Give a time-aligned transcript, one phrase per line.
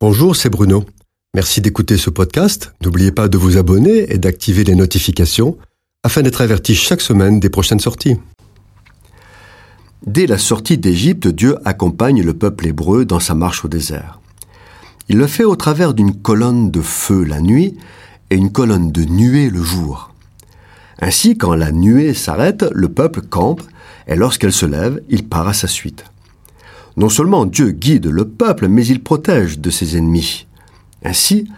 [0.00, 0.84] Bonjour, c'est Bruno.
[1.34, 2.72] Merci d'écouter ce podcast.
[2.84, 5.58] N'oubliez pas de vous abonner et d'activer les notifications
[6.04, 8.16] afin d'être averti chaque semaine des prochaines sorties.
[10.06, 14.20] Dès la sortie d'Égypte, Dieu accompagne le peuple hébreu dans sa marche au désert.
[15.08, 17.76] Il le fait au travers d'une colonne de feu la nuit
[18.30, 20.14] et une colonne de nuée le jour.
[21.00, 23.62] Ainsi, quand la nuée s'arrête, le peuple campe,
[24.06, 26.04] et lorsqu'elle se lève, il part à sa suite.
[26.98, 30.48] Non seulement Dieu guide le peuple, mais il protège de ses ennemis.
[31.04, 31.48] Ainsi,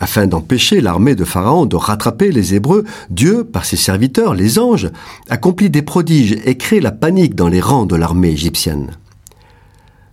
[0.00, 4.90] afin d'empêcher l'armée de Pharaon de rattraper les Hébreux, Dieu, par ses serviteurs, les anges,
[5.28, 8.90] accomplit des prodiges et crée la panique dans les rangs de l'armée égyptienne.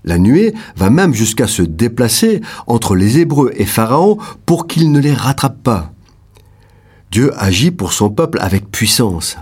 [0.03, 4.99] La nuée va même jusqu'à se déplacer entre les Hébreux et Pharaon pour qu'il ne
[4.99, 5.91] les rattrape pas.
[7.11, 9.37] Dieu agit pour son peuple avec puissance.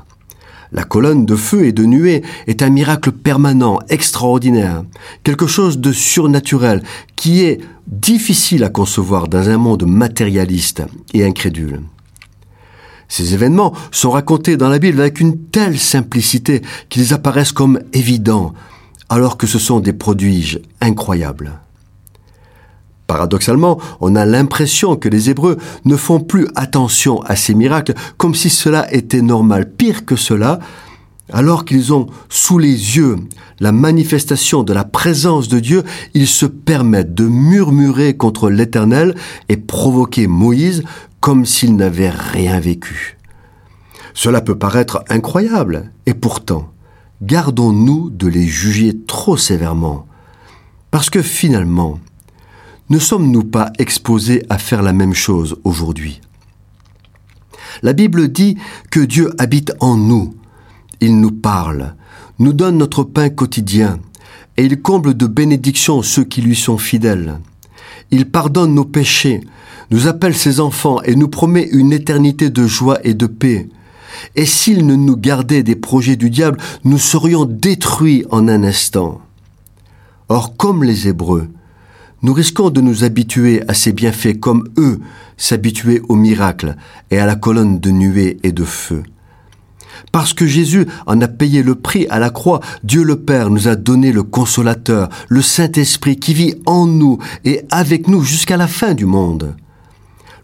[0.71, 4.83] La colonne de feu et de nuée est un miracle permanent, extraordinaire,
[5.23, 6.83] quelque chose de surnaturel
[7.15, 10.83] qui est difficile à concevoir dans un monde matérialiste
[11.13, 11.81] et incrédule.
[13.07, 18.53] Ces événements sont racontés dans la Bible avec une telle simplicité qu'ils apparaissent comme évidents,
[19.09, 21.59] alors que ce sont des prodiges incroyables.
[23.07, 28.33] Paradoxalement, on a l'impression que les Hébreux ne font plus attention à ces miracles comme
[28.33, 29.71] si cela était normal.
[29.71, 30.59] Pire que cela,
[31.31, 33.17] alors qu'ils ont sous les yeux
[33.59, 35.83] la manifestation de la présence de Dieu,
[36.13, 39.15] ils se permettent de murmurer contre l'Éternel
[39.49, 40.83] et provoquer Moïse
[41.19, 43.17] comme s'il n'avait rien vécu.
[44.13, 46.71] Cela peut paraître incroyable, et pourtant,
[47.21, 50.05] gardons-nous de les juger trop sévèrement,
[50.91, 51.99] parce que finalement,
[52.89, 56.21] ne sommes-nous pas exposés à faire la même chose aujourd'hui?
[57.81, 58.57] La Bible dit
[58.91, 60.35] que Dieu habite en nous.
[61.01, 61.95] Il nous parle,
[62.39, 63.99] nous donne notre pain quotidien,
[64.57, 67.39] et il comble de bénédictions ceux qui lui sont fidèles.
[68.11, 69.41] Il pardonne nos péchés,
[69.89, 73.67] nous appelle ses enfants et nous promet une éternité de joie et de paix.
[74.35, 79.21] Et s'il ne nous gardait des projets du diable, nous serions détruits en un instant.
[80.29, 81.49] Or, comme les Hébreux,
[82.25, 84.99] nous risquons de nous habituer à ces bienfaits comme eux
[85.37, 86.75] s'habituaient aux miracles
[87.11, 89.03] et à la colonne de nuée et de feu.
[90.11, 93.67] Parce que Jésus en a payé le prix à la croix, Dieu le Père nous
[93.67, 98.67] a donné le consolateur, le Saint-Esprit qui vit en nous et avec nous jusqu'à la
[98.67, 99.55] fin du monde.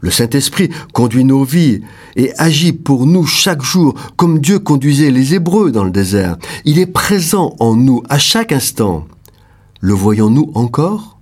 [0.02, 1.81] Le Saint-Esprit conduit nos vies
[2.16, 6.38] et agit pour nous chaque jour comme Dieu conduisait les Hébreux dans le désert.
[6.64, 9.08] Il est présent en nous à chaque instant.
[9.80, 11.21] Le voyons-nous encore?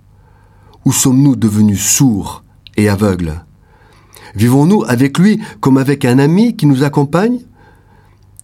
[0.90, 2.42] Ou sommes-nous devenus sourds
[2.76, 3.44] et aveugles?
[4.34, 7.38] Vivons-nous avec lui comme avec un ami qui nous accompagne?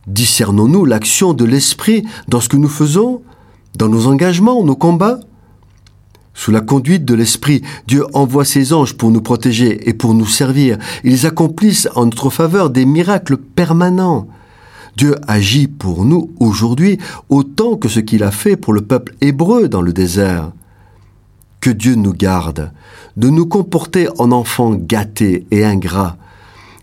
[0.06, 3.22] Discernons-nous l'action de l'Esprit dans ce que nous faisons,
[3.76, 5.18] dans nos engagements, nos combats?
[6.34, 10.24] Sous la conduite de l'Esprit, Dieu envoie ses anges pour nous protéger et pour nous
[10.24, 10.78] servir.
[11.02, 14.28] Ils accomplissent en notre faveur des miracles permanents.
[14.96, 16.98] Dieu agit pour nous aujourd'hui
[17.28, 20.52] autant que ce qu'il a fait pour le peuple hébreu dans le désert.
[21.66, 22.70] Que Dieu nous garde
[23.16, 26.16] de nous comporter en enfants gâtés et ingrats,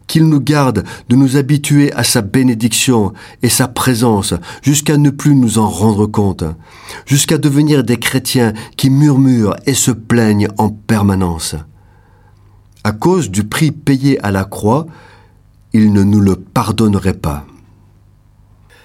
[0.07, 5.35] qu'il nous garde de nous habituer à sa bénédiction et sa présence jusqu'à ne plus
[5.35, 6.43] nous en rendre compte,
[7.05, 11.55] jusqu'à devenir des chrétiens qui murmurent et se plaignent en permanence.
[12.83, 14.85] À cause du prix payé à la croix,
[15.71, 17.47] il ne nous le pardonnerait pas.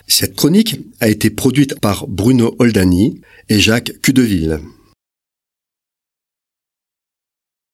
[0.07, 4.61] Cette chronique a été produite par Bruno Oldani et Jacques Cudeville.